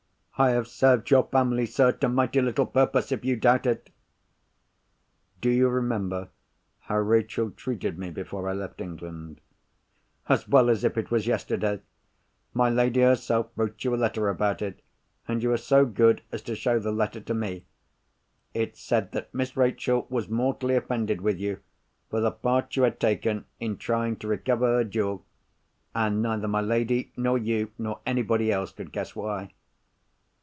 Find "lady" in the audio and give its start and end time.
12.71-13.01, 26.61-27.11